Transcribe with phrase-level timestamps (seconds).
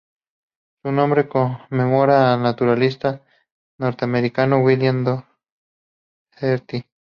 [0.81, 3.21] Su nombre conmemora al naturalista
[3.77, 5.03] norteamericano William
[6.33, 6.83] Doherty.